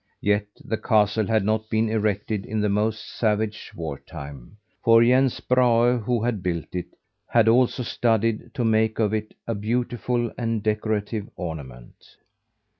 Yet 0.21 0.47
the 0.65 0.79
castle 0.79 1.27
had 1.27 1.43
not 1.45 1.69
been 1.69 1.87
erected 1.87 2.43
in 2.43 2.59
the 2.59 2.69
most 2.69 3.07
savage 3.07 3.71
war 3.75 3.99
time; 3.99 4.57
for 4.83 5.03
Jens 5.03 5.39
Brahe, 5.41 5.99
who 5.99 6.31
built 6.31 6.73
it, 6.73 6.95
had 7.27 7.47
also 7.47 7.83
studied 7.83 8.51
to 8.55 8.65
make 8.65 8.97
of 8.97 9.13
it 9.13 9.35
a 9.45 9.53
beautiful 9.53 10.31
and 10.39 10.63
decorative 10.63 11.29
ornament. 11.35 12.15